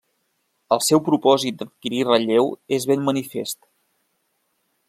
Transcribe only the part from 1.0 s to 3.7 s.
propòsit d'adquirir relleu és ben manifest.